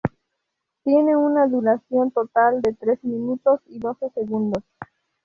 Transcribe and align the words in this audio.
Tiene 0.83 1.15
una 1.15 1.45
duración 1.45 2.09
total 2.09 2.59
de 2.63 2.73
tres 2.73 3.03
minutos 3.03 3.59
y 3.67 3.77
doce 3.77 4.09
segundos. 4.15 4.63